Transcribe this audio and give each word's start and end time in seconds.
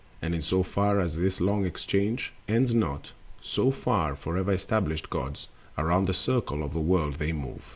And 0.19 0.33
in 0.33 0.41
so 0.41 0.63
far 0.63 0.99
as 0.99 1.15
this 1.15 1.39
long 1.39 1.63
interchange 1.63 2.33
Ends 2.47 2.73
not, 2.73 3.11
so 3.39 3.69
far 3.69 4.15
forever 4.15 4.51
established 4.51 5.11
gods 5.11 5.47
Around 5.77 6.07
the 6.07 6.13
circle 6.15 6.63
of 6.63 6.73
the 6.73 6.79
world 6.79 7.17
they 7.19 7.31
move. 7.31 7.61